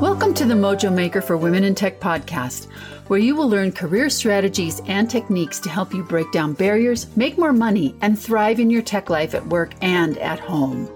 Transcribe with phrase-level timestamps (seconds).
[0.00, 2.66] Welcome to the Mojo Maker for Women in Tech podcast,
[3.06, 7.38] where you will learn career strategies and techniques to help you break down barriers, make
[7.38, 10.86] more money, and thrive in your tech life at work and at home.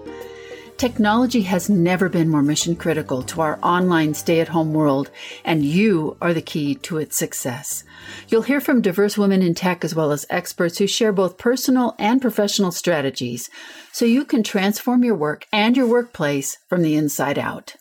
[0.77, 5.09] Technology has never been more mission critical to our online stay at home world,
[5.43, 7.83] and you are the key to its success.
[8.27, 11.95] You'll hear from diverse women in tech as well as experts who share both personal
[11.97, 13.49] and professional strategies
[13.91, 17.77] so you can transform your work and your workplace from the inside out.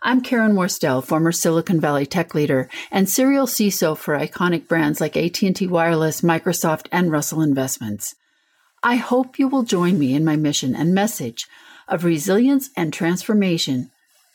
[0.00, 5.16] I'm Karen Worstell, former Silicon Valley tech leader and serial CISO for iconic brands like
[5.16, 8.14] AT&T Wireless, Microsoft, and Russell Investments.
[8.80, 11.48] I hope you will join me in my mission and message
[11.88, 13.90] of resilience and transformation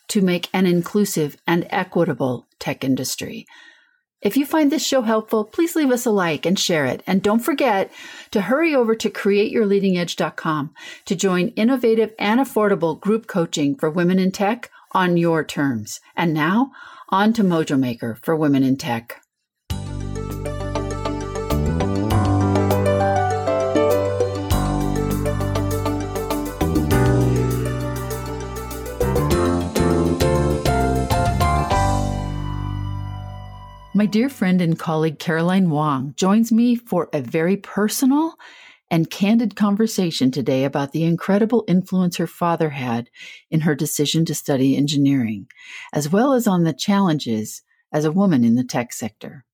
[0.08, 3.46] to make an inclusive and equitable tech industry.
[4.20, 7.02] If you find this show helpful, please leave us a like and share it.
[7.06, 7.90] And don't forget
[8.32, 10.74] to hurry over to createyourleadingedge.com
[11.06, 16.00] to join innovative and affordable group coaching for women in tech on your terms.
[16.16, 16.70] And now,
[17.10, 19.20] on to Mojo Maker for Women in Tech.
[33.96, 38.34] My dear friend and colleague Caroline Wong joins me for a very personal
[38.90, 43.10] and candid conversation today about the incredible influence her father had
[43.50, 45.46] in her decision to study engineering,
[45.92, 47.62] as well as on the challenges
[47.92, 49.44] as a woman in the tech sector.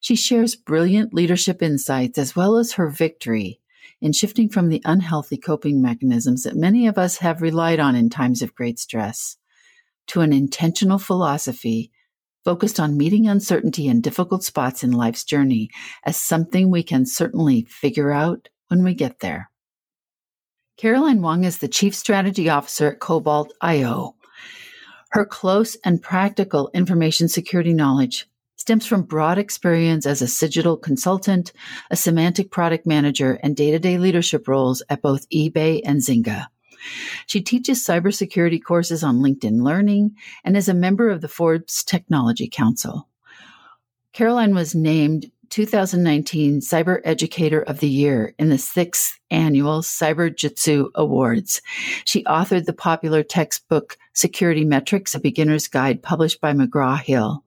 [0.00, 3.60] She shares brilliant leadership insights as well as her victory
[4.00, 8.10] in shifting from the unhealthy coping mechanisms that many of us have relied on in
[8.10, 9.36] times of great stress
[10.08, 11.90] to an intentional philosophy
[12.44, 15.68] focused on meeting uncertainty and difficult spots in life's journey
[16.04, 19.50] as something we can certainly figure out when we get there.
[20.76, 24.14] Caroline Wong is the Chief Strategy Officer at Cobalt IO.
[25.10, 31.52] Her close and practical information security knowledge stems from broad experience as a Cigital consultant,
[31.90, 36.46] a Symantec product manager, and day to day leadership roles at both eBay and Zynga.
[37.26, 42.48] She teaches cybersecurity courses on LinkedIn Learning and is a member of the Forbes Technology
[42.48, 43.08] Council.
[44.12, 51.62] Caroline was named 2019 Cyber Educator of the Year in the sixth annual Cyberjutsu Awards.
[52.04, 57.44] She authored the popular textbook Security Metrics, a beginner's guide published by McGraw Hill.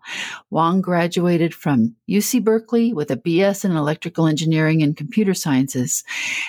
[0.50, 6.04] Wong graduated from UC Berkeley with a BS in electrical engineering and computer sciences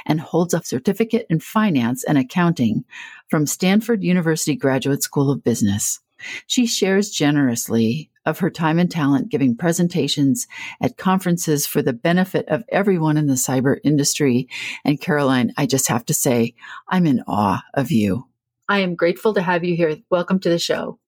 [0.07, 2.85] and holds a certificate in finance and accounting
[3.29, 6.01] from Stanford University Graduate School of Business.
[6.47, 10.47] She shares generously of her time and talent giving presentations
[10.81, 14.49] at conferences for the benefit of everyone in the cyber industry.
[14.85, 16.55] And Caroline, I just have to say,
[16.89, 18.27] I'm in awe of you.
[18.69, 19.97] I am grateful to have you here.
[20.11, 20.99] Welcome to the show.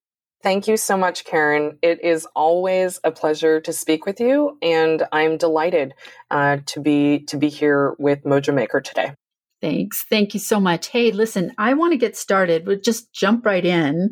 [0.41, 1.77] Thank you so much, Karen.
[1.81, 5.93] It is always a pleasure to speak with you, and I'm delighted
[6.29, 9.13] uh, to be to be here with Mojo Maker today.
[9.61, 10.03] Thanks.
[10.09, 10.87] Thank you so much.
[10.87, 12.67] Hey, listen, I want to get started.
[12.67, 14.11] We'll just jump right in.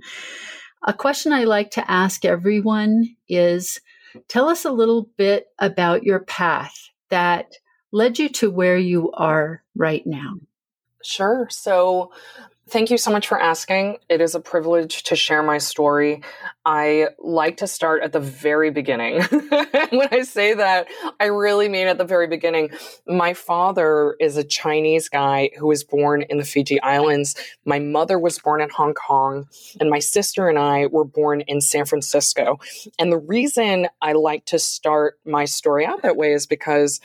[0.86, 3.80] A question I like to ask everyone is
[4.28, 7.58] tell us a little bit about your path that
[7.92, 10.36] led you to where you are right now.
[11.04, 11.48] Sure.
[11.50, 12.12] So,
[12.72, 13.98] Thank you so much for asking.
[14.08, 16.24] It is a privilege to share my story.
[16.66, 19.22] I like to start at the very beginning.
[19.90, 20.88] when I say that,
[21.20, 22.70] I really mean at the very beginning.
[23.06, 27.36] My father is a Chinese guy who was born in the Fiji Islands.
[27.66, 29.50] My mother was born in Hong Kong,
[29.82, 32.62] and my sister and I were born in San Francisco.
[32.98, 37.02] And the reason I like to start my story out that way is because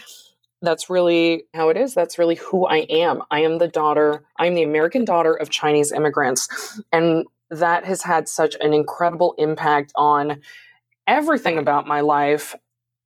[0.66, 1.94] that's really how it is.
[1.94, 3.22] That's really who I am.
[3.30, 6.80] I am the daughter, I'm the American daughter of Chinese immigrants.
[6.92, 10.40] And that has had such an incredible impact on
[11.06, 12.56] everything about my life,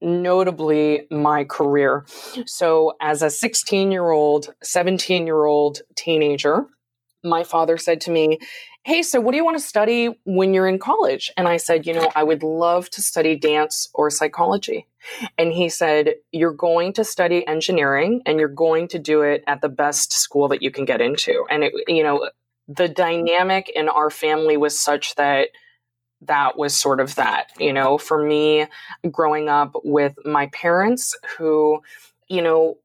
[0.01, 2.07] notably my career.
[2.47, 6.67] So, as a 16 year old, 17 year old teenager,
[7.23, 8.39] my father said to me,
[8.83, 11.31] Hey, so what do you want to study when you're in college?
[11.37, 14.87] And I said, You know, I would love to study dance or psychology.
[15.37, 19.61] And he said, You're going to study engineering and you're going to do it at
[19.61, 21.45] the best school that you can get into.
[21.51, 22.31] And, it, you know,
[22.69, 25.49] the dynamic in our family was such that
[26.23, 28.67] that was sort of that, you know, for me
[29.11, 31.83] growing up with my parents who,
[32.29, 32.79] you know,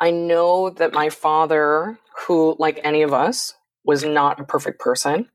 [0.00, 3.54] I know that my father, who, like any of us,
[3.84, 5.28] was not a perfect person,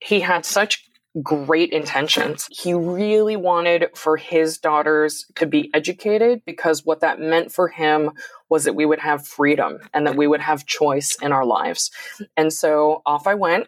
[0.00, 0.84] he had such
[1.22, 2.46] great intentions.
[2.50, 8.10] He really wanted for his daughters to be educated because what that meant for him
[8.48, 11.90] was that we would have freedom and that we would have choice in our lives.
[12.36, 13.66] And so off I went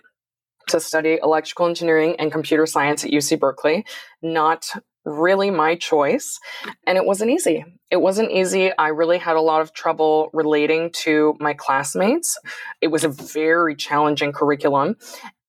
[0.68, 3.84] to study electrical engineering and computer science at UC Berkeley.
[4.22, 4.68] Not
[5.10, 6.38] really my choice.
[6.86, 7.64] And it wasn't easy.
[7.90, 8.72] It wasn't easy.
[8.76, 12.38] I really had a lot of trouble relating to my classmates.
[12.80, 14.96] It was a very challenging curriculum.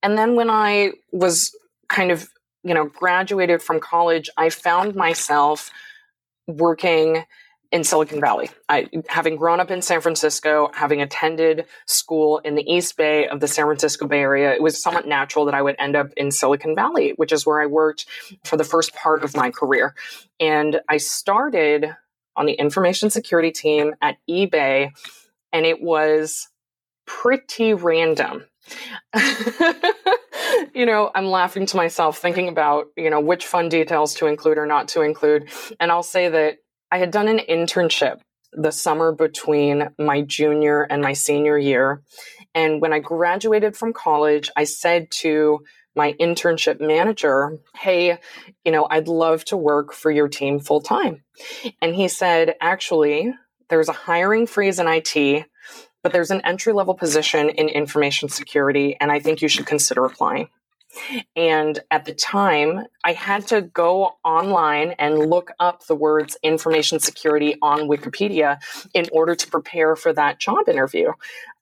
[0.03, 1.55] And then when I was
[1.89, 2.27] kind of,
[2.63, 5.69] you know, graduated from college, I found myself
[6.47, 7.25] working
[7.71, 8.49] in Silicon Valley.
[8.67, 13.39] I, having grown up in San Francisco, having attended school in the East Bay of
[13.39, 16.31] the San Francisco Bay Area, it was somewhat natural that I would end up in
[16.31, 18.05] Silicon Valley, which is where I worked
[18.43, 19.95] for the first part of my career.
[20.39, 21.95] And I started
[22.35, 24.91] on the information security team at eBay,
[25.53, 26.49] and it was
[27.05, 28.45] pretty random.
[30.73, 34.57] you know, I'm laughing to myself thinking about, you know, which fun details to include
[34.57, 35.49] or not to include.
[35.79, 36.57] And I'll say that
[36.91, 38.19] I had done an internship
[38.53, 42.01] the summer between my junior and my senior year.
[42.53, 45.59] And when I graduated from college, I said to
[45.95, 48.17] my internship manager, Hey,
[48.65, 51.23] you know, I'd love to work for your team full time.
[51.81, 53.33] And he said, Actually,
[53.69, 55.45] there's a hiring freeze in IT,
[56.03, 60.03] but there's an entry level position in information security, and I think you should consider
[60.03, 60.49] applying.
[61.35, 66.99] And at the time, I had to go online and look up the words information
[66.99, 68.59] security on Wikipedia
[68.93, 71.11] in order to prepare for that job interview.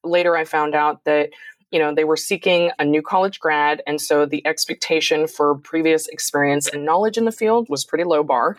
[0.04, 1.30] Later, I found out that
[1.72, 6.08] you know they were seeking a new college grad and so the expectation for previous
[6.08, 8.58] experience and knowledge in the field was pretty low bar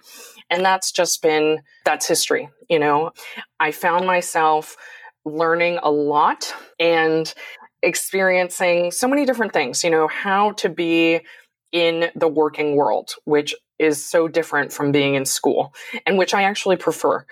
[0.48, 3.10] and that's just been that's history you know
[3.58, 4.76] i found myself
[5.24, 7.34] learning a lot and
[7.82, 11.20] experiencing so many different things, you know, how to be
[11.72, 15.72] in the working world, which is so different from being in school
[16.06, 17.24] and which I actually prefer.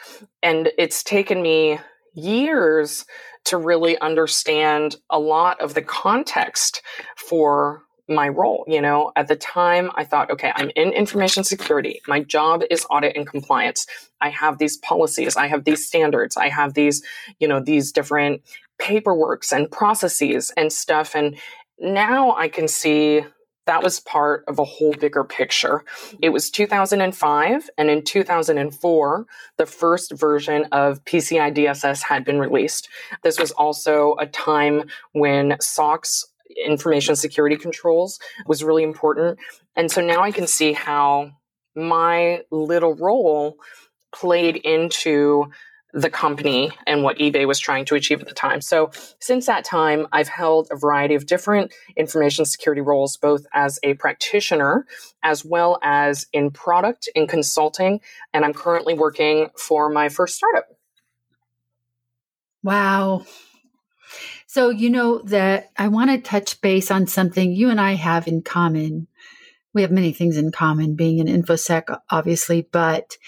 [0.43, 1.79] And it's taken me
[2.15, 3.05] years
[3.45, 6.83] to really understand a lot of the context
[7.17, 8.65] for my role.
[8.67, 12.01] You know, at the time I thought, okay, I'm in information security.
[12.07, 13.87] My job is audit and compliance.
[14.21, 15.37] I have these policies.
[15.37, 16.37] I have these standards.
[16.37, 17.03] I have these,
[17.39, 18.43] you know, these different
[18.81, 21.15] paperworks and processes and stuff.
[21.15, 21.37] And
[21.79, 23.25] now I can see
[23.69, 25.85] that was part of a whole bigger picture.
[26.23, 29.27] It was 2005, and in 2004,
[29.59, 32.89] the first version of PCI DSS had been released.
[33.23, 36.25] This was also a time when SOX
[36.57, 39.39] information security controls was really important.
[39.77, 41.33] And so now I can see how
[41.75, 43.57] my little role
[44.13, 45.51] played into
[45.95, 48.61] the company and what eBay was trying to achieve at the time.
[48.61, 48.91] So,
[49.21, 53.95] since that time, I've held a variety of different information security roles, both as a
[53.95, 54.87] practitioner
[55.23, 58.01] as well as in product, in consulting,
[58.35, 60.67] and I'm currently working for my first startup.
[62.63, 63.25] Wow.
[64.49, 68.27] So, you know, that I want to touch base on something you and I have
[68.27, 69.07] in common.
[69.75, 73.19] We have many things in common, being an InfoSec, obviously, but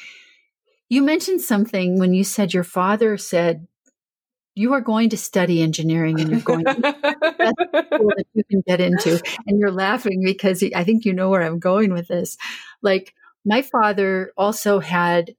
[0.88, 3.68] you mentioned something when you said your father said
[4.54, 9.20] you are going to study engineering and you're going to that you can get into.
[9.46, 12.38] And you're laughing because I think you know where I'm going with this.
[12.80, 13.14] Like
[13.44, 15.34] my father also had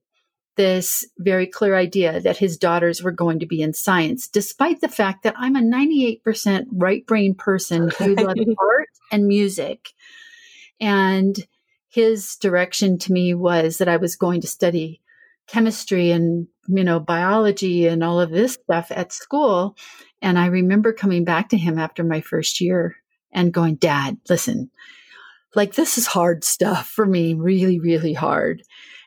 [0.57, 4.89] this very clear idea that his daughters were going to be in science, despite the
[4.89, 9.89] fact that I'm a 98% right brain person who loves art and music.
[10.79, 11.35] And
[11.89, 15.01] his direction to me was that I was going to study
[15.47, 19.75] chemistry and you know biology and all of this stuff at school
[20.21, 22.95] and i remember coming back to him after my first year
[23.33, 24.69] and going dad listen
[25.55, 28.61] like this is hard stuff for me really really hard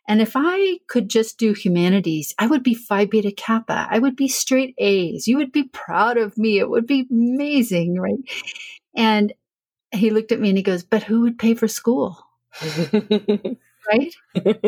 [0.09, 4.17] and if i could just do humanities i would be phi beta kappa i would
[4.17, 8.19] be straight a's you would be proud of me it would be amazing right
[8.95, 9.33] and
[9.93, 12.19] he looked at me and he goes but who would pay for school
[13.89, 14.15] right?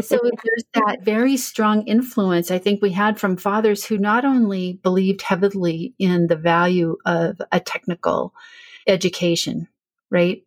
[0.03, 4.75] so there's that very strong influence I think we had from fathers who not only
[4.83, 8.35] believed heavily in the value of a technical
[8.87, 9.69] education,
[10.11, 10.45] right?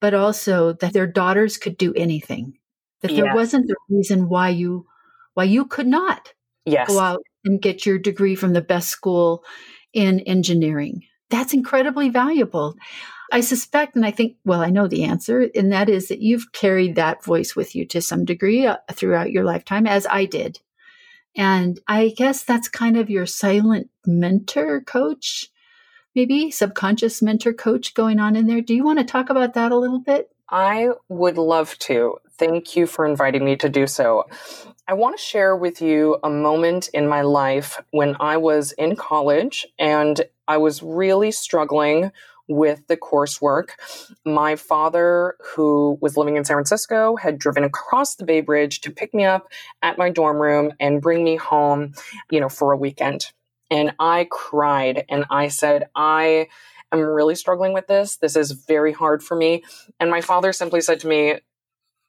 [0.00, 2.58] But also that their daughters could do anything.
[3.02, 3.20] That yes.
[3.20, 4.86] there wasn't a reason why you
[5.34, 6.32] why you could not
[6.64, 6.88] yes.
[6.88, 9.44] go out and get your degree from the best school
[9.92, 11.02] in engineering.
[11.30, 12.76] That's incredibly valuable.
[13.32, 16.52] I suspect, and I think, well, I know the answer, and that is that you've
[16.52, 20.60] carried that voice with you to some degree uh, throughout your lifetime, as I did.
[21.34, 25.48] And I guess that's kind of your silent mentor coach,
[26.14, 28.60] maybe subconscious mentor coach going on in there.
[28.60, 30.28] Do you want to talk about that a little bit?
[30.52, 32.18] I would love to.
[32.38, 34.24] Thank you for inviting me to do so.
[34.86, 38.94] I want to share with you a moment in my life when I was in
[38.96, 42.12] college and I was really struggling
[42.48, 43.70] with the coursework.
[44.26, 48.90] My father, who was living in San Francisco, had driven across the Bay Bridge to
[48.90, 49.48] pick me up
[49.80, 51.94] at my dorm room and bring me home,
[52.30, 53.26] you know, for a weekend.
[53.70, 56.48] And I cried and I said, I
[56.92, 58.16] am really struggling with this.
[58.16, 59.64] This is very hard for me.
[59.98, 61.36] And my father simply said to me,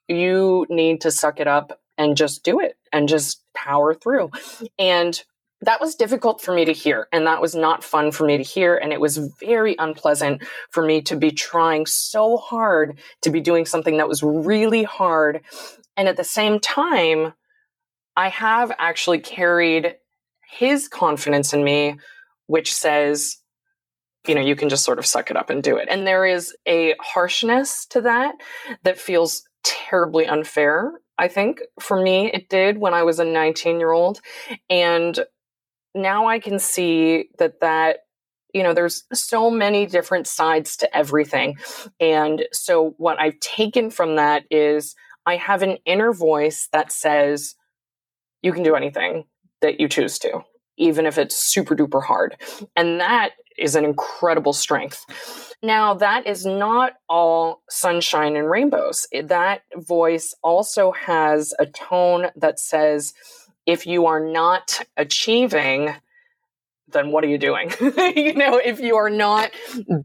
[0.08, 4.30] You need to suck it up and just do it and just power through.
[4.78, 5.22] And
[5.64, 8.42] that was difficult for me to hear and that was not fun for me to
[8.42, 13.40] hear and it was very unpleasant for me to be trying so hard to be
[13.40, 15.40] doing something that was really hard
[15.96, 17.32] and at the same time
[18.16, 19.96] i have actually carried
[20.50, 21.96] his confidence in me
[22.46, 23.38] which says
[24.26, 25.88] you know you can just sort of suck it up and do it.
[25.90, 28.34] And there is a harshness to that
[28.82, 31.60] that feels terribly unfair I think.
[31.80, 34.20] For me it did when I was a 19 year old
[34.68, 35.18] and
[35.94, 37.98] now I can see that that
[38.52, 41.56] you know there's so many different sides to everything.
[42.00, 44.94] And so what I've taken from that is
[45.26, 47.54] I have an inner voice that says
[48.42, 49.24] you can do anything
[49.62, 50.42] that you choose to
[50.76, 52.36] even if it's super duper hard.
[52.76, 55.04] And that is an incredible strength
[55.64, 59.06] now, that is not all sunshine and rainbows.
[59.24, 63.14] That voice also has a tone that says,
[63.64, 65.94] if you are not achieving,
[66.88, 67.72] then what are you doing?
[67.80, 69.52] you know, if you are not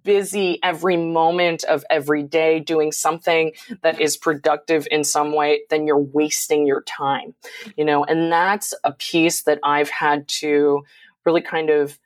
[0.02, 3.52] busy every moment of every day doing something
[3.82, 7.36] that is productive in some way, then you're wasting your time,
[7.76, 10.86] you know, and that's a piece that I've had to
[11.26, 12.00] really kind of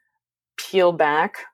[0.58, 1.46] peel back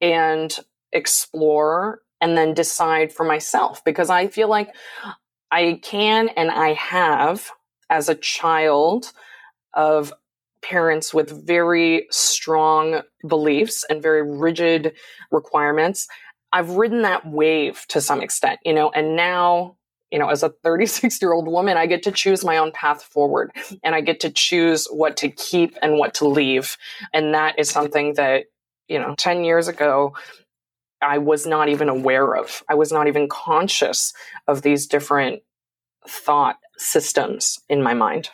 [0.00, 0.56] and
[0.92, 4.74] explore and then decide for myself because I feel like
[5.50, 7.50] I can and I have
[7.88, 9.12] as a child
[9.74, 10.12] of
[10.62, 14.92] parents with very strong beliefs and very rigid
[15.30, 16.06] requirements.
[16.52, 19.76] I've ridden that wave to some extent, you know, and now,
[20.10, 23.02] you know, as a 36 year old woman, I get to choose my own path
[23.02, 23.52] forward
[23.82, 26.76] and I get to choose what to keep and what to leave.
[27.12, 28.46] And that is something that,
[28.88, 30.14] you know, 10 years ago,
[31.00, 32.62] I was not even aware of.
[32.68, 34.12] I was not even conscious
[34.46, 35.42] of these different
[36.06, 38.30] thought systems in my mind.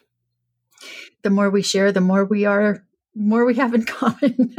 [1.22, 4.56] The more we share, the more we are, more we have in common.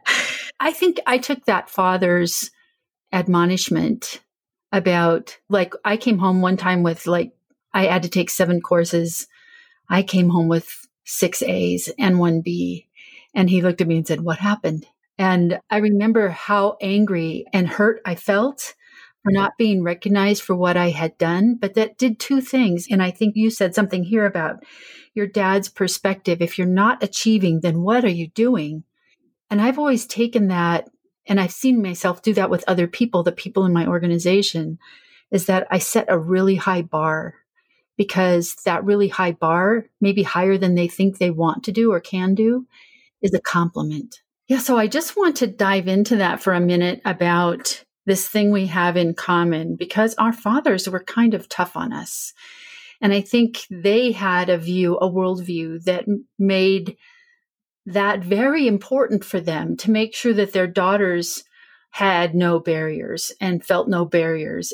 [0.60, 2.50] I think I took that father's
[3.12, 4.20] admonishment
[4.72, 7.32] about, like, I came home one time with, like,
[7.74, 9.26] I had to take seven courses.
[9.88, 12.88] I came home with six A's and one B.
[13.34, 14.86] And he looked at me and said, What happened?
[15.18, 18.74] And I remember how angry and hurt I felt
[19.22, 21.56] for not being recognized for what I had done.
[21.60, 22.86] But that did two things.
[22.90, 24.64] And I think you said something here about
[25.14, 26.40] your dad's perspective.
[26.40, 28.84] If you're not achieving, then what are you doing?
[29.50, 30.88] And I've always taken that,
[31.26, 34.78] and I've seen myself do that with other people, the people in my organization,
[35.30, 37.34] is that I set a really high bar
[37.96, 42.00] because that really high bar, maybe higher than they think they want to do or
[42.00, 42.66] can do,
[43.20, 44.22] is a compliment.
[44.48, 48.50] Yeah, so I just want to dive into that for a minute about this thing
[48.50, 52.32] we have in common because our fathers were kind of tough on us.
[53.00, 56.04] And I think they had a view, a worldview that
[56.38, 56.96] made
[57.86, 61.44] that very important for them to make sure that their daughters
[61.90, 64.72] had no barriers and felt no barriers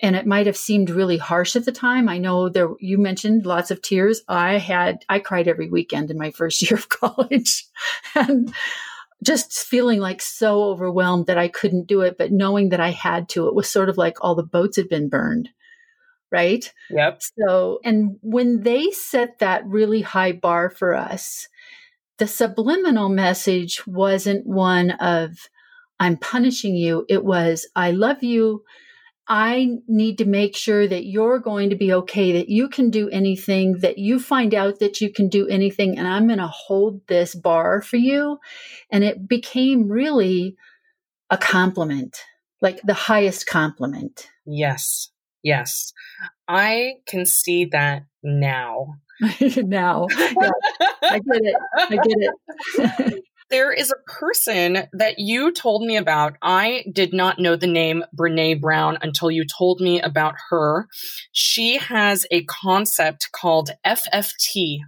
[0.00, 2.08] and it might have seemed really harsh at the time.
[2.08, 4.22] I know there you mentioned lots of tears.
[4.28, 7.66] I had I cried every weekend in my first year of college.
[8.14, 8.52] and
[9.24, 13.28] just feeling like so overwhelmed that I couldn't do it, but knowing that I had
[13.30, 13.48] to.
[13.48, 15.48] It was sort of like all the boats had been burned.
[16.30, 16.70] Right?
[16.90, 17.22] Yep.
[17.38, 21.48] So, and when they set that really high bar for us,
[22.18, 25.48] the subliminal message wasn't one of,
[26.00, 27.04] I'm punishing you.
[27.08, 28.64] It was, I love you
[29.28, 33.10] I need to make sure that you're going to be okay, that you can do
[33.10, 37.06] anything, that you find out that you can do anything, and I'm going to hold
[37.08, 38.38] this bar for you.
[38.90, 40.56] And it became really
[41.28, 42.22] a compliment,
[42.62, 44.30] like the highest compliment.
[44.46, 45.10] Yes.
[45.42, 45.92] Yes.
[46.48, 48.94] I can see that now.
[49.56, 50.06] now.
[50.10, 50.50] Yeah,
[51.02, 51.54] I get it.
[51.76, 53.24] I get it.
[53.50, 56.36] there is a person that you told me about.
[56.42, 60.86] I did not know the name Brene Brown until you told me about her.
[61.32, 64.78] She has a concept called FFT,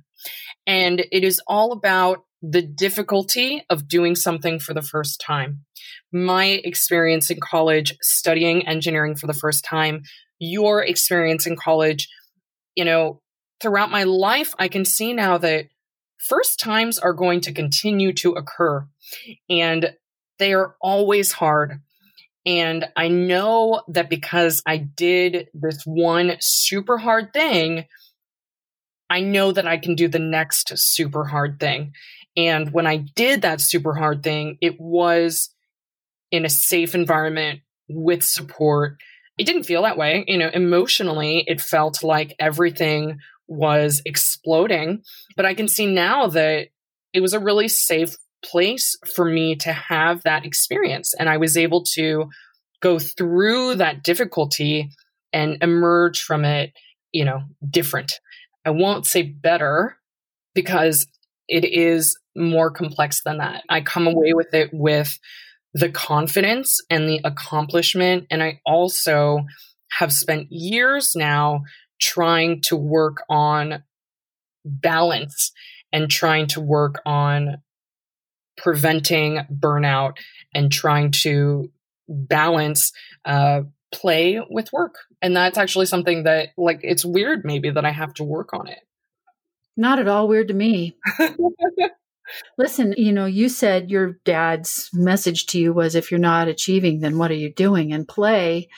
[0.67, 5.65] and it is all about the difficulty of doing something for the first time.
[6.13, 10.03] My experience in college studying engineering for the first time,
[10.39, 12.09] your experience in college,
[12.75, 13.21] you know,
[13.61, 15.67] throughout my life, I can see now that
[16.19, 18.87] first times are going to continue to occur
[19.49, 19.95] and
[20.39, 21.81] they are always hard.
[22.47, 27.85] And I know that because I did this one super hard thing,
[29.11, 31.93] I know that I can do the next super hard thing.
[32.37, 35.51] And when I did that super hard thing, it was
[36.31, 38.97] in a safe environment with support.
[39.37, 40.25] It didn't feel that way.
[40.27, 43.19] You know, emotionally, it felt like everything
[43.51, 45.03] was exploding.
[45.37, 46.69] But I can see now that
[47.13, 51.13] it was a really safe place for me to have that experience.
[51.19, 52.31] And I was able to
[52.81, 54.89] go through that difficulty
[55.33, 56.73] and emerge from it,
[57.13, 58.13] you know, different.
[58.65, 59.97] I won't say better
[60.55, 61.07] because
[61.49, 63.65] it is more complex than that.
[63.69, 65.19] I come away with it with
[65.75, 68.27] the confidence and the accomplishment.
[68.31, 69.45] And I also
[69.99, 71.63] have spent years now
[72.01, 73.83] trying to work on
[74.65, 75.53] balance
[75.93, 77.59] and trying to work on
[78.57, 80.19] preventing burnout
[80.55, 81.71] and trying to
[82.09, 82.93] balance
[83.25, 84.97] uh, play with work.
[85.23, 88.69] And that's actually something that, like, it's weird maybe that I have to work on
[88.69, 88.81] it.
[89.77, 90.97] Not at all weird to me.
[92.59, 97.01] Listen, you know, you said your dad's message to you was if you're not achieving,
[97.01, 97.93] then what are you doing?
[97.93, 98.69] And play,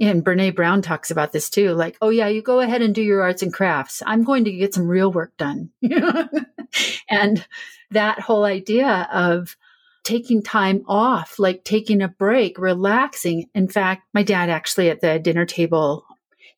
[0.00, 1.72] and Brene Brown talks about this too.
[1.72, 4.02] Like, oh yeah, you go ahead and do your arts and crafts.
[4.06, 5.70] I'm going to get some real work done.
[7.08, 7.46] and
[7.90, 9.56] that whole idea of
[10.02, 13.46] taking time off, like taking a break, relaxing.
[13.54, 16.06] In fact, my dad actually at the dinner table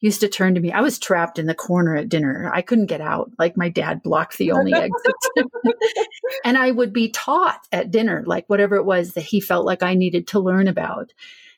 [0.02, 0.72] used to turn to me.
[0.72, 2.50] I was trapped in the corner at dinner.
[2.52, 3.30] I couldn't get out.
[3.38, 5.14] Like my dad blocked the only exit.
[6.44, 9.82] and I would be taught at dinner, like whatever it was that he felt like
[9.82, 11.12] I needed to learn about.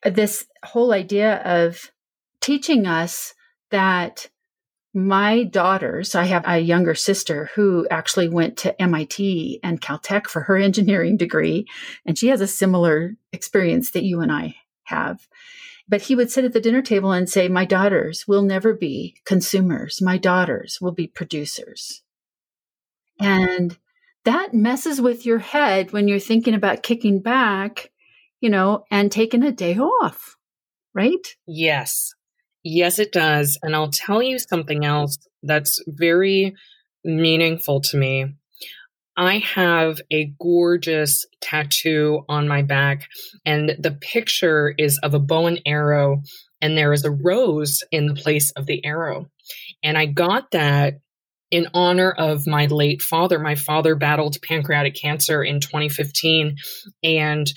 [0.05, 1.91] This whole idea of
[2.43, 3.35] teaching us
[3.71, 4.29] that
[4.93, 10.43] my daughters, I have a younger sister who actually went to MIT and Caltech for
[10.43, 11.67] her engineering degree,
[12.05, 15.27] and she has a similar experience that you and I have.
[15.89, 19.17] But he would sit at the dinner table and say, My daughters will never be
[19.27, 20.01] consumers.
[20.01, 22.03] My daughters will be producers.
[23.21, 23.77] And
[24.25, 27.91] that messes with your head when you're thinking about kicking back,
[28.41, 30.37] you know, and taking a day off,
[30.95, 31.37] right?
[31.47, 32.15] Yes.
[32.63, 33.59] Yes, it does.
[33.63, 36.55] And I'll tell you something else that's very
[37.05, 38.35] meaningful to me.
[39.17, 43.09] I have a gorgeous tattoo on my back,
[43.45, 46.23] and the picture is of a bow and arrow,
[46.61, 49.31] and there is a rose in the place of the arrow.
[49.83, 50.95] And I got that
[51.51, 53.39] in honor of my late father.
[53.39, 56.57] My father battled pancreatic cancer in 2015.
[57.05, 57.53] And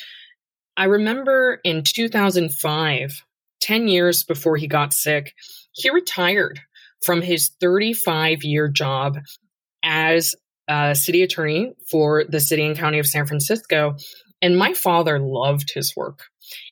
[0.75, 3.23] I remember in 2005,
[3.61, 5.33] 10 years before he got sick,
[5.71, 6.59] he retired
[7.03, 9.17] from his 35 year job
[9.83, 10.35] as
[10.67, 13.95] a city attorney for the city and county of San Francisco.
[14.41, 16.25] And my father loved his work.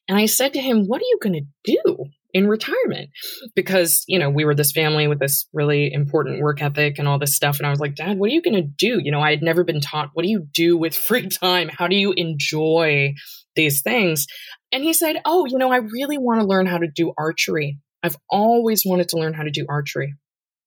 [0.08, 3.10] And I said to him, What are you going to do in retirement?
[3.56, 7.20] Because, you know, we were this family with this really important work ethic and all
[7.20, 7.58] this stuff.
[7.58, 9.00] And I was like, Dad, what are you going to do?
[9.02, 11.70] You know, I had never been taught, what do you do with free time?
[11.70, 13.16] How do you enjoy
[13.56, 14.28] these things?
[14.72, 17.80] And he said, Oh, you know, I really want to learn how to do archery.
[18.04, 20.14] I've always wanted to learn how to do archery.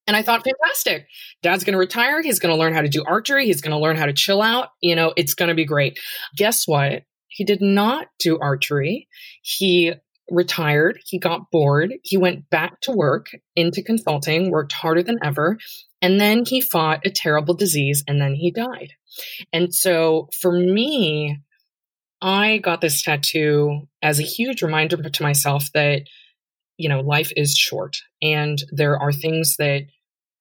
[0.09, 1.07] And I thought, fantastic.
[1.43, 2.23] Dad's going to retire.
[2.23, 3.45] He's going to learn how to do archery.
[3.45, 4.71] He's going to learn how to chill out.
[4.81, 6.01] You know, it's going to be great.
[6.35, 7.03] Guess what?
[7.29, 9.07] He did not do archery.
[9.43, 9.93] He
[10.31, 10.99] retired.
[11.05, 11.93] He got bored.
[12.03, 15.59] He went back to work into consulting, worked harder than ever.
[16.01, 18.93] And then he fought a terrible disease and then he died.
[19.53, 21.39] And so for me,
[22.23, 26.03] I got this tattoo as a huge reminder to myself that,
[26.79, 29.83] you know, life is short and there are things that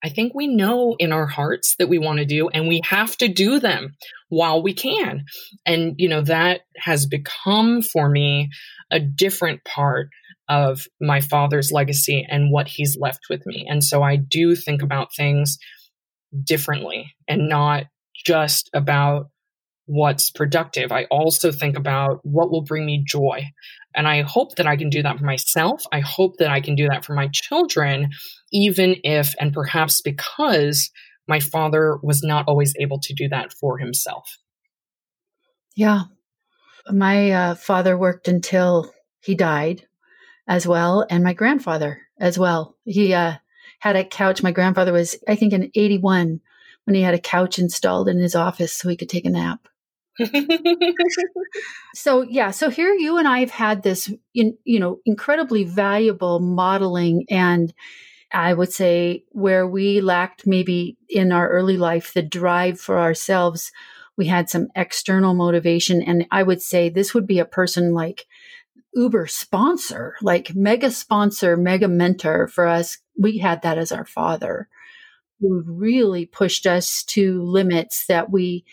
[0.02, 3.16] I think we know in our hearts that we want to do and we have
[3.16, 3.96] to do them
[4.28, 5.24] while we can.
[5.66, 8.50] And, you know, that has become for me
[8.90, 10.08] a different part
[10.48, 13.66] of my father's legacy and what he's left with me.
[13.68, 15.58] And so I do think about things
[16.44, 17.84] differently and not
[18.24, 19.30] just about
[19.86, 20.92] what's productive.
[20.92, 23.46] I also think about what will bring me joy.
[23.94, 25.82] And I hope that I can do that for myself.
[25.90, 28.10] I hope that I can do that for my children,
[28.52, 30.90] even if, and perhaps because
[31.26, 34.38] my father was not always able to do that for himself.
[35.76, 36.04] Yeah.
[36.90, 39.86] My uh, father worked until he died
[40.46, 42.76] as well, and my grandfather as well.
[42.84, 43.34] He uh,
[43.78, 44.42] had a couch.
[44.42, 46.40] My grandfather was, I think, in 81
[46.84, 49.68] when he had a couch installed in his office so he could take a nap.
[51.94, 56.40] so yeah, so here you and I have had this, in, you know, incredibly valuable
[56.40, 57.72] modeling and
[58.32, 63.72] I would say where we lacked maybe in our early life the drive for ourselves,
[64.16, 66.02] we had some external motivation.
[66.02, 68.26] And I would say this would be a person like
[68.94, 72.98] uber sponsor, like mega sponsor, mega mentor for us.
[73.16, 74.68] We had that as our father
[75.40, 78.64] who really pushed us to limits that we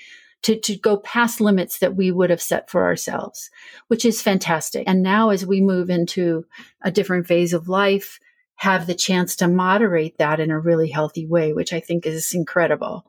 [0.41, 3.49] to, to go past limits that we would have set for ourselves,
[3.87, 4.83] which is fantastic.
[4.85, 6.45] And now as we move into
[6.83, 8.19] a different phase of life,
[8.55, 12.33] have the chance to moderate that in a really healthy way, which I think is
[12.33, 13.05] incredible,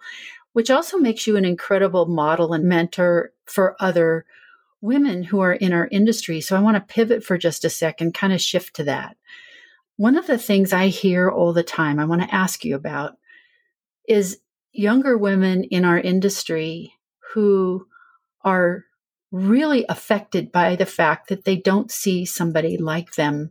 [0.53, 4.27] which also makes you an incredible model and mentor for other
[4.81, 6.41] women who are in our industry.
[6.41, 9.17] So I want to pivot for just a second, kind of shift to that.
[9.97, 13.17] One of the things I hear all the time, I want to ask you about
[14.09, 14.41] is
[14.73, 16.93] younger women in our industry
[17.33, 17.87] who
[18.43, 18.85] are
[19.33, 23.51] really affected by the fact that they don't see somebody like them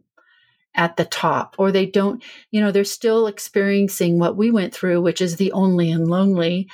[0.75, 5.01] at the top or they don't you know they're still experiencing what we went through
[5.01, 6.67] which is the only and lonely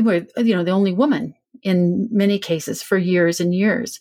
[0.00, 4.00] where you know the only woman in many cases for years and years.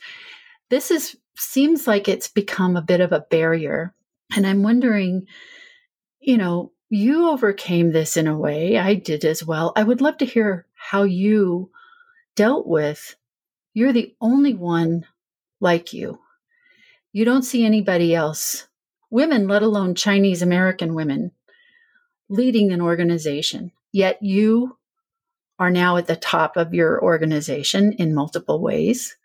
[0.70, 3.96] This is seems like it's become a bit of a barrier
[4.36, 5.26] and i'm wondering
[6.20, 9.72] you know you overcame this in a way i did as well.
[9.76, 11.72] I would love to hear how you
[12.36, 13.16] dealt with
[13.74, 15.06] you're the only one
[15.62, 16.20] like you.
[17.14, 18.68] You don't see anybody else
[19.12, 21.32] women, let alone Chinese American women,
[22.30, 23.71] leading an organization.
[23.91, 24.78] Yet you
[25.60, 29.15] are now at the top of your organization in multiple ways.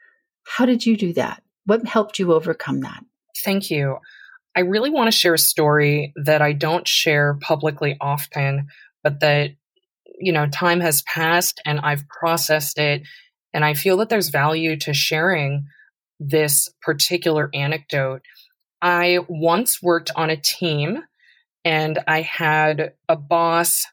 [0.44, 1.42] How did you do that?
[1.64, 3.02] What helped you overcome that?
[3.44, 3.98] Thank you.
[4.56, 8.68] I really want to share a story that I don't share publicly often,
[9.02, 9.52] but that,
[10.18, 13.02] you know, time has passed and I've processed it.
[13.54, 15.66] And I feel that there's value to sharing
[16.18, 18.22] this particular anecdote
[18.80, 21.02] I once worked on a team
[21.64, 23.84] and I had a boss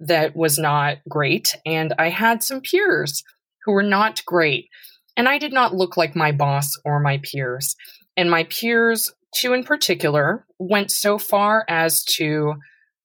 [0.00, 3.22] that was not great, and I had some peers
[3.64, 4.68] who were not great.
[5.16, 7.76] And I did not look like my boss or my peers.
[8.16, 12.54] And my peers, two in particular, went so far as to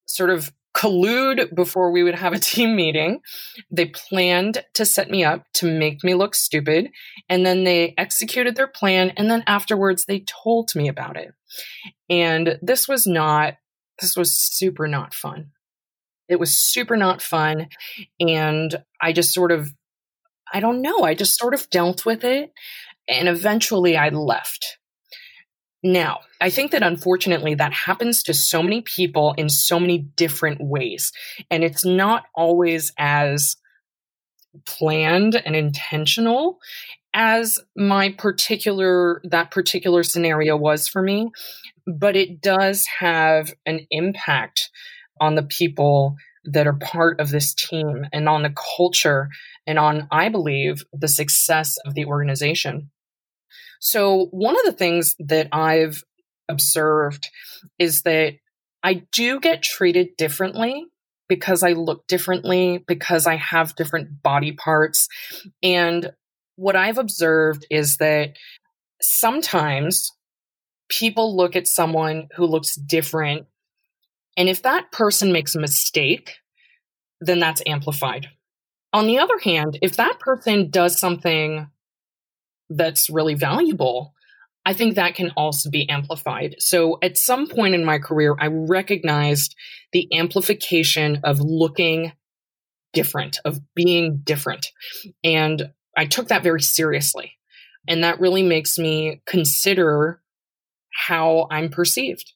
[0.05, 3.21] sort of collude before we would have a team meeting.
[3.71, 6.91] They planned to set me up to make me look stupid.
[7.27, 9.11] And then they executed their plan.
[9.17, 11.33] And then afterwards, they told me about it.
[12.09, 13.55] And this was not,
[13.99, 15.51] this was super not fun.
[16.29, 17.69] It was super not fun.
[18.19, 19.71] And I just sort of,
[20.53, 22.51] I don't know, I just sort of dealt with it.
[23.07, 24.77] And eventually I left.
[25.87, 30.59] Now, I think that unfortunately that happens to so many people in so many different
[30.59, 31.13] ways.
[31.49, 33.55] And it's not always as
[34.65, 36.59] planned and intentional
[37.13, 41.29] as my particular that particular scenario was for me
[41.85, 44.69] but it does have an impact
[45.21, 49.29] on the people that are part of this team and on the culture
[49.67, 52.89] and on i believe the success of the organization
[53.79, 56.03] so, one of the things that I've
[56.49, 57.29] observed
[57.77, 58.33] is that
[58.83, 60.85] I do get treated differently
[61.27, 65.07] because I look differently, because I have different body parts.
[65.61, 66.11] And
[66.55, 68.37] what I've observed is that
[69.01, 70.11] sometimes
[70.89, 73.45] people look at someone who looks different.
[74.37, 76.35] And if that person makes a mistake,
[77.19, 78.29] then that's amplified.
[78.93, 81.67] On the other hand, if that person does something
[82.69, 84.13] that's really valuable,
[84.65, 86.55] I think that can also be amplified.
[86.59, 89.55] So at some point in my career, I recognized
[89.93, 92.11] the amplification of looking
[92.91, 94.67] different, of being different.
[95.23, 97.33] And I took that very seriously.
[97.87, 100.21] And that really makes me consider
[100.91, 102.33] how I'm perceived.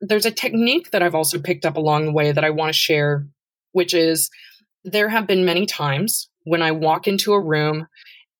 [0.00, 2.78] There's a technique that I've also picked up along the way that I want to
[2.78, 3.26] share,
[3.72, 4.30] which is
[4.84, 7.88] there have been many times when I walk into a room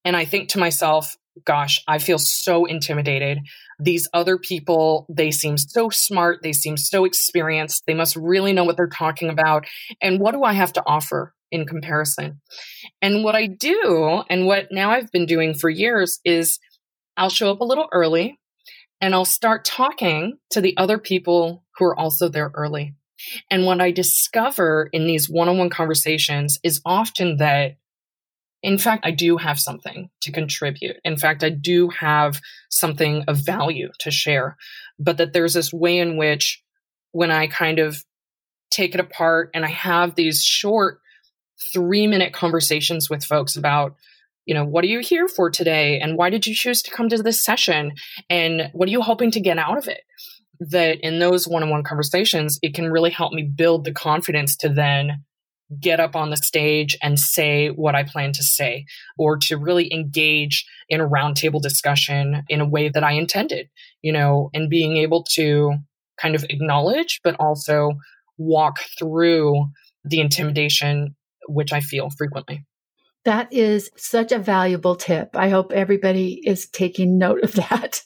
[0.05, 3.38] and I think to myself, gosh, I feel so intimidated.
[3.79, 6.40] These other people, they seem so smart.
[6.42, 7.85] They seem so experienced.
[7.87, 9.66] They must really know what they're talking about.
[10.01, 12.40] And what do I have to offer in comparison?
[13.03, 16.59] And what I do, and what now I've been doing for years, is
[17.16, 18.38] I'll show up a little early
[19.01, 22.94] and I'll start talking to the other people who are also there early.
[23.51, 27.77] And what I discover in these one on one conversations is often that
[28.64, 30.96] in fact, I do have something to contribute.
[31.05, 34.57] In fact, I do have something of value to share,
[34.98, 36.62] but that there's this way in which
[37.12, 38.03] when I kind of
[38.70, 41.00] take it apart and I have these short
[41.74, 43.96] three minute conversations with folks about,
[44.46, 46.00] you know, what are you here for today?
[46.00, 47.92] And why did you choose to come to this session?
[48.31, 50.00] And what are you hoping to get out of it?
[50.59, 54.57] That in those one on one conversations, it can really help me build the confidence
[54.57, 55.22] to then
[55.81, 58.87] get up on the stage and say what I plan to say,
[59.18, 63.68] or to really engage in a roundtable discussion in a way that I intended,
[64.03, 65.74] you know, and being able to
[66.20, 67.92] kind of acknowledge, but also
[68.38, 69.66] walk through
[70.05, 72.64] the intimidation which I feel frequently.
[73.24, 75.31] That is such a valuable tip.
[75.35, 78.03] I hope everybody is taking note of that.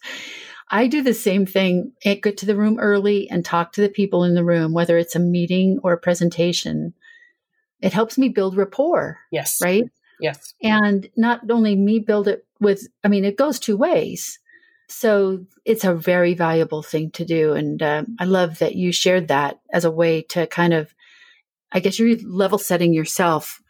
[0.71, 1.93] I do the same thing.
[2.03, 5.17] Get to the room early and talk to the people in the room, whether it's
[5.17, 6.95] a meeting or a presentation.
[7.81, 9.19] It helps me build rapport.
[9.31, 9.59] Yes.
[9.63, 9.85] Right?
[10.21, 10.55] Yes.
[10.63, 14.39] And not only me build it with, I mean, it goes two ways.
[14.89, 17.53] So it's a very valuable thing to do.
[17.53, 20.95] And um, I love that you shared that as a way to kind of,
[21.71, 23.63] I guess you're level setting yourself,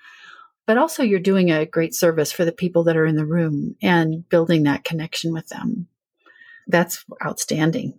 [0.65, 3.75] but also you're doing a great service for the people that are in the room
[3.83, 5.89] and building that connection with them.
[6.69, 7.99] That's outstanding.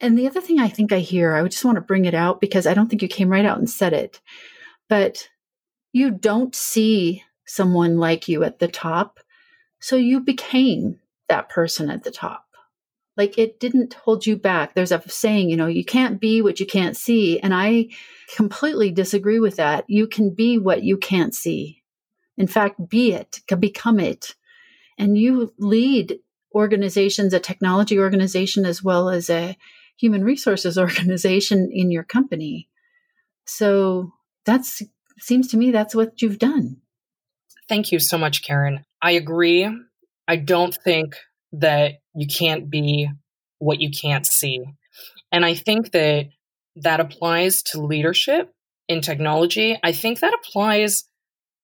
[0.00, 2.40] And the other thing I think I hear, I just want to bring it out
[2.40, 4.20] because I don't think you came right out and said it,
[4.88, 5.28] but
[5.92, 9.20] you don't see someone like you at the top.
[9.80, 12.44] So you became that person at the top.
[13.16, 14.74] Like it didn't hold you back.
[14.74, 17.38] There's a saying, you know, you can't be what you can't see.
[17.38, 17.90] And I
[18.34, 19.84] completely disagree with that.
[19.88, 21.82] You can be what you can't see.
[22.36, 24.34] In fact, be it, become it.
[24.98, 26.18] And you lead
[26.54, 29.56] organizations, a technology organization, as well as a
[29.96, 32.68] human resources organization in your company.
[33.44, 34.12] So
[34.44, 34.82] that's
[35.18, 36.78] seems to me that's what you've done.
[37.68, 38.84] Thank you so much, Karen.
[39.00, 39.68] I agree.
[40.28, 41.16] I don't think
[41.52, 43.08] that you can't be
[43.58, 44.64] what you can't see.
[45.32, 46.26] And I think that
[46.76, 48.52] that applies to leadership
[48.88, 49.78] in technology.
[49.82, 51.04] I think that applies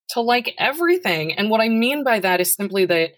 [0.09, 1.33] to like everything.
[1.33, 3.11] And what I mean by that is simply that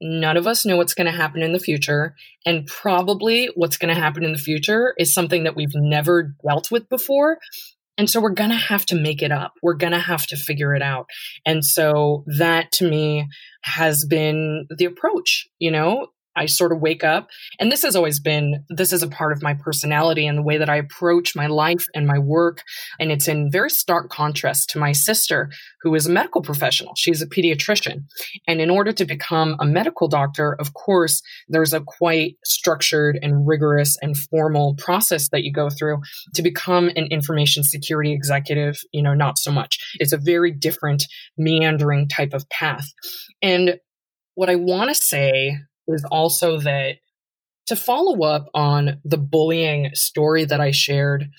[0.00, 2.14] none of us know what's going to happen in the future.
[2.44, 6.70] And probably what's going to happen in the future is something that we've never dealt
[6.70, 7.38] with before.
[7.96, 9.52] And so we're going to have to make it up.
[9.62, 11.06] We're going to have to figure it out.
[11.46, 13.28] And so that to me
[13.62, 17.28] has been the approach, you know, I sort of wake up.
[17.58, 20.58] And this has always been, this is a part of my personality and the way
[20.58, 22.62] that I approach my life and my work.
[22.98, 25.50] And it's in very stark contrast to my sister,
[25.82, 26.94] who is a medical professional.
[26.96, 28.04] She's a pediatrician.
[28.46, 33.46] And in order to become a medical doctor, of course, there's a quite structured and
[33.46, 36.00] rigorous and formal process that you go through
[36.34, 39.78] to become an information security executive, you know, not so much.
[40.00, 41.04] It's a very different
[41.36, 42.86] meandering type of path.
[43.42, 43.78] And
[44.34, 46.96] what I want to say is also that
[47.66, 51.30] to follow up on the bullying story that I shared,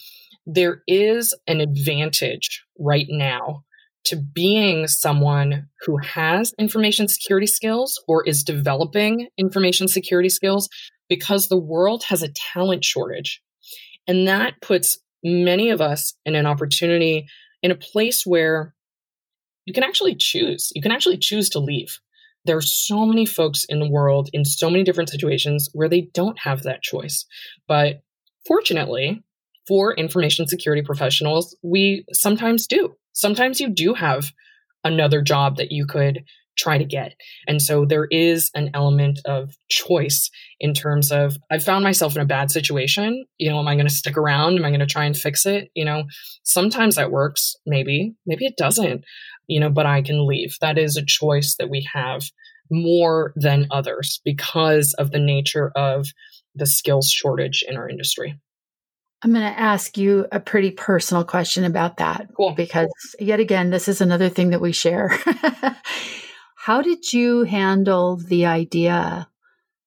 [0.45, 3.63] there is an advantage right now
[4.05, 10.69] to being someone who has information security skills or is developing information security skills
[11.09, 13.41] because the world has a talent shortage.
[14.07, 17.27] And that puts many of us in an opportunity
[17.63, 18.75] in a place where
[19.65, 20.71] you can actually choose.
[20.75, 21.99] You can actually choose to leave
[22.45, 26.09] there are so many folks in the world in so many different situations where they
[26.13, 27.25] don't have that choice.
[27.67, 28.01] But
[28.45, 29.23] fortunately,
[29.67, 32.95] for information security professionals, we sometimes do.
[33.13, 34.31] Sometimes you do have
[34.83, 36.23] another job that you could
[36.57, 37.13] try to get.
[37.47, 42.21] And so there is an element of choice in terms of I've found myself in
[42.21, 43.25] a bad situation.
[43.37, 44.57] You know, am I going to stick around?
[44.57, 45.69] Am I going to try and fix it?
[45.75, 46.03] You know,
[46.43, 49.03] sometimes that works, maybe, maybe it doesn't
[49.47, 50.57] you know, but I can leave.
[50.61, 52.23] That is a choice that we have
[52.71, 56.07] more than others because of the nature of
[56.55, 58.39] the skills shortage in our industry.
[59.21, 62.29] I'm going to ask you a pretty personal question about that.
[62.35, 62.53] Cool.
[62.53, 62.89] Because
[63.19, 65.17] yet again, this is another thing that we share.
[66.65, 69.29] How did you handle the idea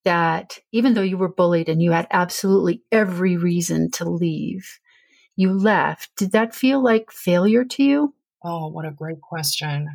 [0.05, 4.79] that even though you were bullied and you had absolutely every reason to leave,
[5.35, 6.11] you left?
[6.17, 8.15] Did that feel like failure to you?
[8.45, 9.89] Oh, what a great question.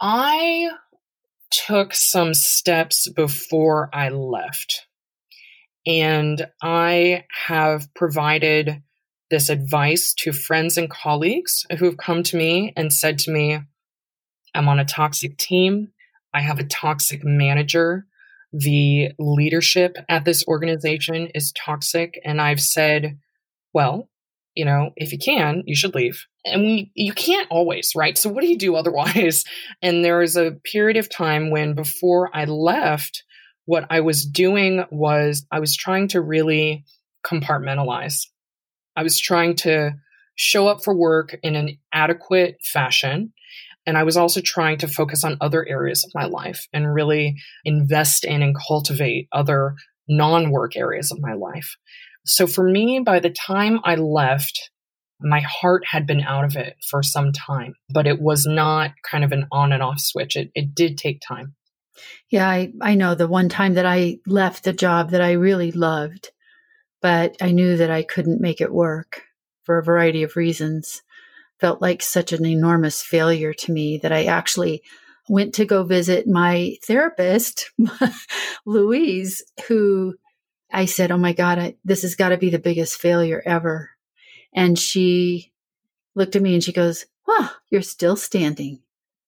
[0.00, 0.70] I
[1.50, 4.86] took some steps before I left.
[5.84, 8.84] And I have provided
[9.28, 13.58] this advice to friends and colleagues who have come to me and said to me,
[14.54, 15.88] I'm on a toxic team.
[16.34, 18.06] I have a toxic manager.
[18.52, 22.20] The leadership at this organization is toxic.
[22.24, 23.18] And I've said,
[23.72, 24.08] well,
[24.54, 26.26] you know, if you can, you should leave.
[26.44, 28.16] And we, you can't always, right?
[28.18, 29.44] So what do you do otherwise?
[29.82, 33.22] And there was a period of time when before I left,
[33.66, 36.84] what I was doing was I was trying to really
[37.24, 38.26] compartmentalize.
[38.96, 39.92] I was trying to
[40.34, 43.32] show up for work in an adequate fashion.
[43.88, 47.36] And I was also trying to focus on other areas of my life and really
[47.64, 51.74] invest in and cultivate other non work areas of my life.
[52.26, 54.70] So for me, by the time I left,
[55.22, 59.24] my heart had been out of it for some time, but it was not kind
[59.24, 60.36] of an on and off switch.
[60.36, 61.54] It, it did take time.
[62.28, 65.72] Yeah, I, I know the one time that I left the job that I really
[65.72, 66.30] loved,
[67.00, 69.22] but I knew that I couldn't make it work
[69.64, 71.00] for a variety of reasons.
[71.60, 74.82] Felt like such an enormous failure to me that I actually
[75.28, 77.70] went to go visit my therapist,
[78.66, 80.14] Louise, who
[80.72, 83.90] I said, Oh my God, I, this has got to be the biggest failure ever.
[84.54, 85.52] And she
[86.14, 88.80] looked at me and she goes, Wow, you're still standing.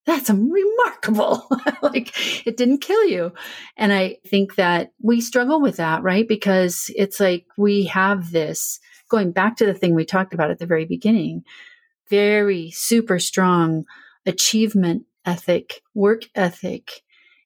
[0.05, 1.47] That's remarkable.
[1.81, 3.33] like it didn't kill you.
[3.77, 6.27] And I think that we struggle with that, right?
[6.27, 10.57] Because it's like we have this going back to the thing we talked about at
[10.57, 11.43] the very beginning,
[12.11, 13.85] very super strong
[14.25, 17.01] achievement ethic, work ethic.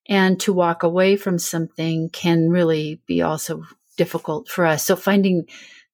[0.07, 3.63] And to walk away from something can really be also
[3.97, 4.85] difficult for us.
[4.85, 5.45] So finding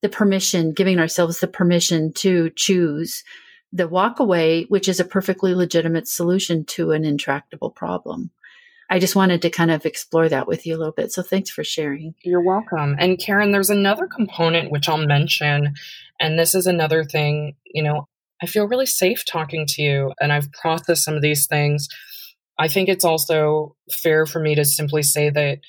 [0.01, 3.23] the permission, giving ourselves the permission to choose
[3.71, 8.31] the walk away, which is a perfectly legitimate solution to an intractable problem.
[8.89, 11.13] I just wanted to kind of explore that with you a little bit.
[11.13, 12.13] So thanks for sharing.
[12.23, 12.97] You're welcome.
[12.99, 15.75] And Karen, there's another component which I'll mention.
[16.19, 18.09] And this is another thing, you know,
[18.41, 21.87] I feel really safe talking to you and I've processed some of these things.
[22.57, 25.59] I think it's also fair for me to simply say that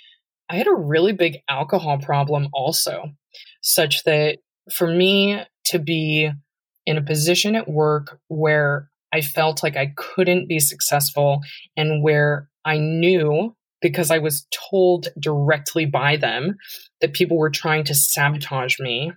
[0.48, 3.04] I had a really big alcohol problem also,
[3.62, 4.38] such that
[4.70, 6.30] for me to be
[6.84, 11.40] in a position at work where I felt like I couldn't be successful
[11.76, 16.56] and where I knew because I was told directly by them
[17.00, 19.12] that people were trying to sabotage me.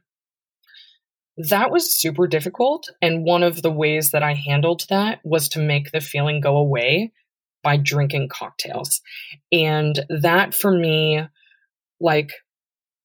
[1.37, 2.89] That was super difficult.
[3.01, 6.57] And one of the ways that I handled that was to make the feeling go
[6.57, 7.11] away
[7.63, 9.01] by drinking cocktails.
[9.51, 11.21] And that for me,
[11.99, 12.31] like,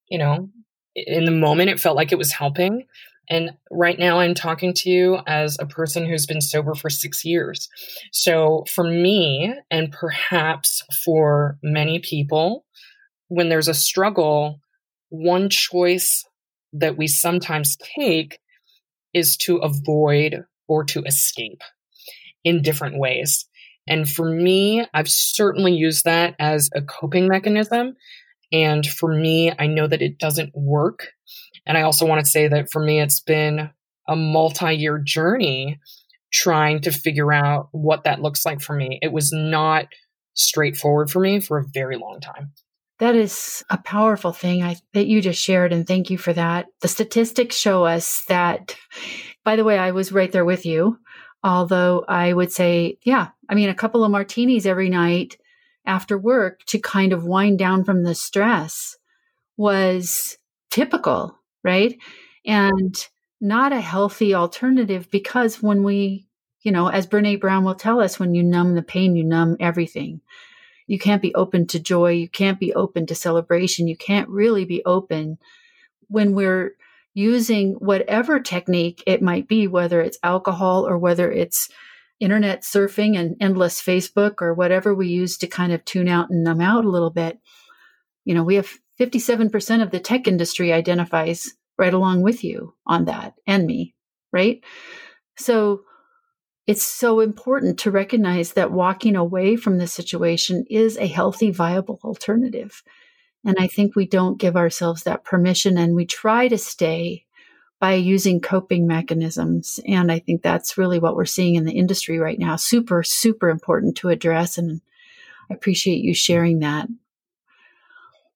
[0.09, 0.51] you know,
[0.95, 2.87] in the moment, it felt like it was helping.
[3.29, 7.25] And right now, I'm talking to you as a person who's been sober for six
[7.25, 7.69] years.
[8.11, 12.65] So, for me, and perhaps for many people,
[13.29, 14.61] when there's a struggle,
[15.11, 16.25] one choice
[16.73, 18.39] that we sometimes take
[19.13, 21.63] is to avoid or to escape
[22.45, 23.47] in different ways.
[23.89, 27.97] And for me, I've certainly used that as a coping mechanism.
[28.53, 31.09] And for me, I know that it doesn't work
[31.67, 33.71] and I also want to say that for me, it's been
[34.09, 35.79] a multi year journey
[36.33, 38.99] trying to figure out what that looks like for me.
[39.03, 39.87] It was not
[40.35, 42.53] straightforward for me for a very long time.
[43.01, 46.67] That is a powerful thing I, that you just shared, and thank you for that.
[46.81, 48.77] The statistics show us that,
[49.45, 50.99] by the way, I was right there with you.
[51.43, 55.39] Although I would say, yeah, I mean, a couple of martinis every night
[55.87, 58.97] after work to kind of wind down from the stress
[59.57, 60.37] was
[60.71, 61.99] typical right?
[62.45, 62.97] And
[63.41, 66.27] not a healthy alternative because when we,
[66.63, 69.57] you know, as Brene Brown will tell us, when you numb the pain, you numb
[69.61, 70.21] everything.
[70.91, 72.11] You can't be open to joy.
[72.11, 73.87] You can't be open to celebration.
[73.87, 75.39] You can't really be open
[76.09, 76.73] when we're
[77.15, 81.69] using whatever technique it might be, whether it's alcohol or whether it's
[82.19, 86.43] internet surfing and endless Facebook or whatever we use to kind of tune out and
[86.43, 87.39] numb out a little bit.
[88.25, 93.05] You know, we have 57% of the tech industry identifies right along with you on
[93.05, 93.95] that and me,
[94.33, 94.61] right?
[95.37, 95.83] So
[96.71, 101.99] it's so important to recognize that walking away from the situation is a healthy, viable
[102.05, 102.85] alternative.
[103.45, 107.25] And I think we don't give ourselves that permission and we try to stay
[107.81, 109.81] by using coping mechanisms.
[109.85, 112.55] And I think that's really what we're seeing in the industry right now.
[112.55, 114.57] Super, super important to address.
[114.57, 114.81] And
[115.51, 116.87] I appreciate you sharing that.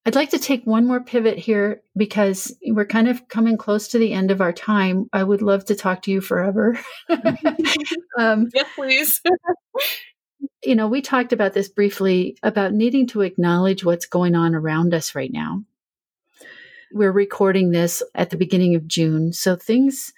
[0.07, 3.99] I'd like to take one more pivot here because we're kind of coming close to
[3.99, 5.09] the end of our time.
[5.15, 6.79] I would love to talk to you forever.
[8.19, 9.23] um, yes, please.
[10.63, 14.93] you know, we talked about this briefly about needing to acknowledge what's going on around
[14.93, 15.65] us right now.
[16.93, 19.33] We're recording this at the beginning of June.
[19.33, 20.13] So things,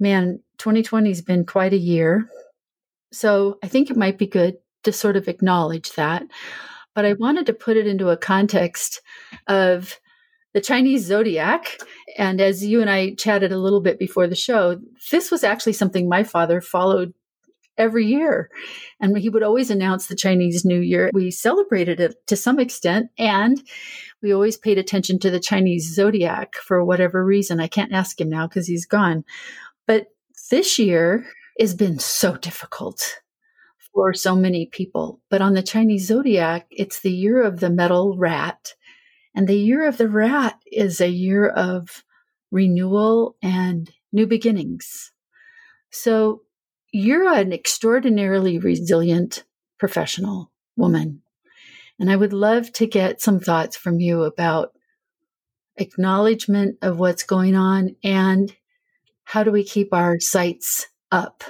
[0.00, 2.28] man, 2020 has been quite a year.
[3.12, 6.24] So I think it might be good to sort of acknowledge that
[6.94, 9.00] but I wanted to put it into a context
[9.46, 9.98] of
[10.52, 11.78] the Chinese zodiac.
[12.16, 14.80] And as you and I chatted a little bit before the show,
[15.10, 17.12] this was actually something my father followed
[17.76, 18.50] every year.
[19.00, 21.10] And he would always announce the Chinese New Year.
[21.12, 23.60] We celebrated it to some extent, and
[24.22, 27.60] we always paid attention to the Chinese zodiac for whatever reason.
[27.60, 29.24] I can't ask him now because he's gone.
[29.86, 30.06] But
[30.50, 31.26] this year
[31.58, 33.20] has been so difficult
[33.94, 35.20] for so many people.
[35.30, 38.74] But on the Chinese zodiac, it's the year of the metal rat.
[39.34, 42.04] And the year of the rat is a year of
[42.50, 45.12] renewal and new beginnings.
[45.90, 46.42] So
[46.92, 49.44] you're an extraordinarily resilient
[49.78, 51.22] professional woman.
[51.98, 54.72] And I would love to get some thoughts from you about
[55.76, 58.54] acknowledgement of what's going on and
[59.24, 61.42] how do we keep our sights up?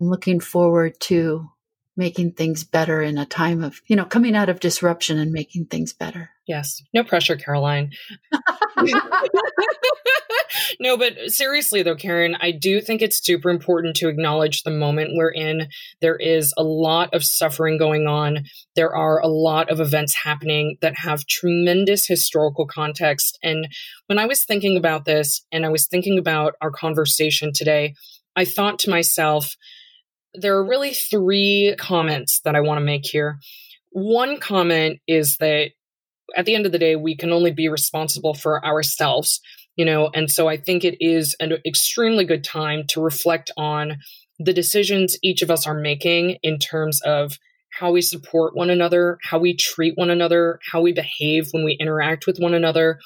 [0.00, 1.48] I'm looking forward to
[2.00, 5.66] making things better in a time of, you know, coming out of disruption and making
[5.66, 6.30] things better.
[6.48, 6.82] Yes.
[6.94, 7.92] No pressure, Caroline.
[10.80, 15.10] no, but seriously though, Karen, I do think it's super important to acknowledge the moment
[15.12, 15.68] we're in.
[16.00, 18.46] There is a lot of suffering going on.
[18.74, 23.38] There are a lot of events happening that have tremendous historical context.
[23.42, 23.68] And
[24.06, 27.94] when I was thinking about this and I was thinking about our conversation today,
[28.34, 29.54] I thought to myself,
[30.34, 33.38] there are really three comments that I want to make here.
[33.90, 35.70] One comment is that
[36.36, 39.40] at the end of the day, we can only be responsible for ourselves,
[39.76, 43.96] you know, and so I think it is an extremely good time to reflect on
[44.38, 47.38] the decisions each of us are making in terms of
[47.72, 51.76] how we support one another, how we treat one another, how we behave when we
[51.80, 52.98] interact with one another.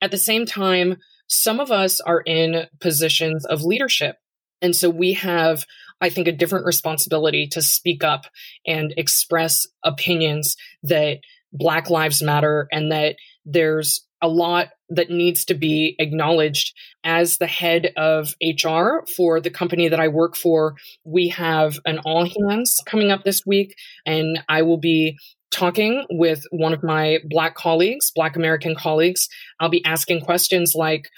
[0.00, 0.96] At the same time,
[1.28, 4.16] some of us are in positions of leadership.
[4.62, 5.66] And so we have,
[6.00, 8.26] I think, a different responsibility to speak up
[8.66, 11.18] and express opinions that
[11.52, 16.74] Black Lives Matter and that there's a lot that needs to be acknowledged.
[17.04, 20.74] As the head of HR for the company that I work for,
[21.04, 23.74] we have an all hands coming up this week,
[24.04, 25.18] and I will be
[25.50, 29.28] talking with one of my Black colleagues, Black American colleagues.
[29.60, 31.08] I'll be asking questions like,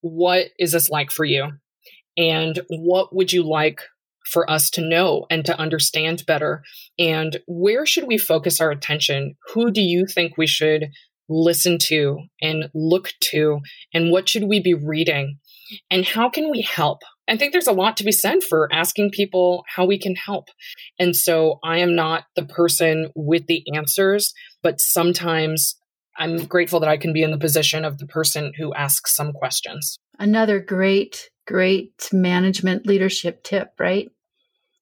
[0.00, 1.52] What is this like for you?
[2.18, 3.80] And what would you like
[4.26, 6.62] for us to know and to understand better?
[6.98, 9.36] And where should we focus our attention?
[9.54, 10.88] Who do you think we should
[11.30, 13.60] listen to and look to?
[13.94, 15.38] And what should we be reading?
[15.90, 17.02] And how can we help?
[17.28, 20.48] I think there's a lot to be said for asking people how we can help.
[20.98, 25.76] And so I am not the person with the answers, but sometimes
[26.18, 29.32] I'm grateful that I can be in the position of the person who asks some
[29.32, 29.98] questions.
[30.18, 34.12] Another great, great management leadership tip, right?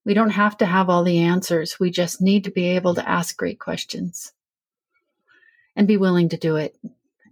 [0.04, 1.78] We don't have to have all the answers.
[1.78, 4.32] We just need to be able to ask great questions
[5.76, 6.76] and be willing to do it.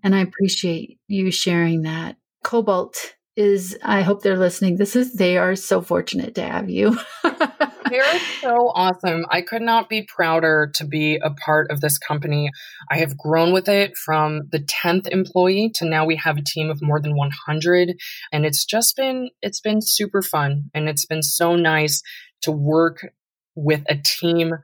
[0.05, 2.16] And I appreciate you sharing that.
[2.45, 4.76] Cobalt is, I hope they're listening.
[4.76, 6.97] This is, they are so fortunate to have you.
[7.91, 9.26] They're so awesome.
[9.30, 12.51] I could not be prouder to be a part of this company.
[12.91, 16.70] I have grown with it from the 10th employee to now we have a team
[16.70, 17.97] of more than 100
[18.32, 22.03] and it's just been it's been super fun and it's been so nice
[22.43, 23.07] to work
[23.55, 24.55] with a team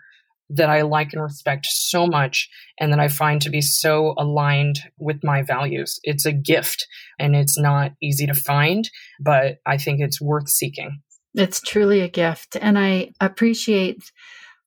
[0.51, 2.49] that I like and respect so much
[2.79, 6.01] and that I find to be so aligned with my values.
[6.03, 6.87] It's a gift
[7.19, 8.91] and it's not easy to find,
[9.21, 11.03] but I think it's worth seeking.
[11.35, 12.57] It's truly a gift.
[12.61, 14.13] And I appreciate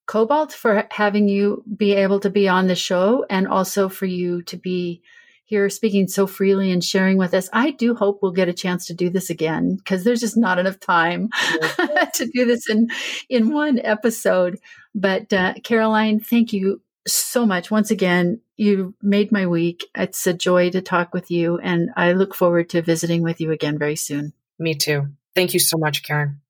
[0.06, 4.42] Cobalt for having you be able to be on the show and also for you
[4.44, 5.02] to be
[5.46, 7.50] here speaking so freely and sharing with us.
[7.54, 10.58] I do hope we'll get a chance to do this again because there's just not
[10.58, 11.30] enough time
[12.14, 12.90] to do this in
[13.30, 14.60] in one episode.
[14.96, 18.42] But uh, Caroline, thank you so much once again.
[18.56, 19.86] You made my week.
[19.96, 23.52] It's a joy to talk with you, and I look forward to visiting with you
[23.52, 24.34] again very soon.
[24.60, 25.08] Me too.
[25.36, 26.43] Thank you so much, Karen.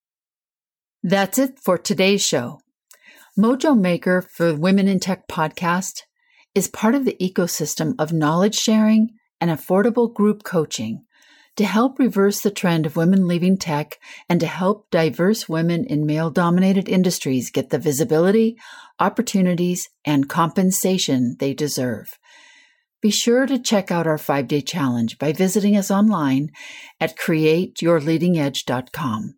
[1.05, 2.61] That's it for today's show.
[3.37, 6.03] Mojo Maker for Women in Tech podcast
[6.55, 9.09] is part of the ecosystem of knowledge sharing
[9.41, 11.03] and affordable group coaching
[11.57, 13.99] to help reverse the trend of women leaving tech
[14.29, 18.55] and to help diverse women in male dominated industries get the visibility,
[18.97, 22.17] opportunities, and compensation they deserve.
[23.01, 26.49] Be sure to check out our five day challenge by visiting us online
[27.01, 29.35] at createyourleadingedge.com.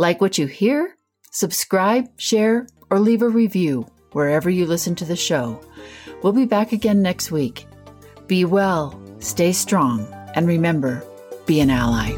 [0.00, 0.96] Like what you hear?
[1.30, 5.60] Subscribe, share, or leave a review wherever you listen to the show.
[6.22, 7.66] We'll be back again next week.
[8.26, 11.04] Be well, stay strong, and remember
[11.44, 12.12] be an ally.